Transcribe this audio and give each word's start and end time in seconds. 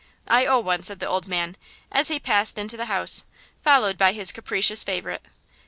'I 0.27 0.47
owe 0.47 0.57
one,'" 0.59 0.81
said 0.81 0.99
the 0.99 1.05
old 1.05 1.27
man, 1.27 1.55
as 1.91 2.07
he 2.07 2.17
passed 2.17 2.57
into 2.57 2.75
the 2.75 2.85
house, 2.87 3.23
followed 3.63 3.99
by 3.99 4.13
his 4.13 4.31
capricious 4.31 4.83
favorite. 4.83 5.21